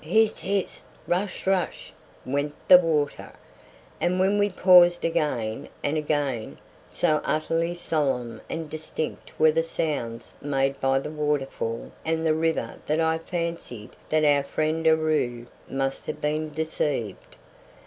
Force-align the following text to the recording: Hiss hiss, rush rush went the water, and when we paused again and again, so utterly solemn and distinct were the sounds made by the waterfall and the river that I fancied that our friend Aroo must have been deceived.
Hiss 0.03 0.39
hiss, 0.39 0.83
rush 1.05 1.45
rush 1.45 1.93
went 2.25 2.55
the 2.67 2.79
water, 2.79 3.33
and 3.99 4.19
when 4.19 4.39
we 4.39 4.49
paused 4.49 5.05
again 5.05 5.69
and 5.83 5.95
again, 5.95 6.57
so 6.89 7.21
utterly 7.23 7.75
solemn 7.75 8.41
and 8.49 8.67
distinct 8.67 9.39
were 9.39 9.51
the 9.51 9.61
sounds 9.61 10.33
made 10.41 10.79
by 10.79 10.97
the 10.97 11.11
waterfall 11.11 11.91
and 12.03 12.25
the 12.25 12.33
river 12.33 12.77
that 12.87 12.99
I 12.99 13.19
fancied 13.19 13.91
that 14.09 14.25
our 14.25 14.41
friend 14.41 14.87
Aroo 14.87 15.45
must 15.69 16.07
have 16.07 16.19
been 16.19 16.49
deceived. 16.49 17.35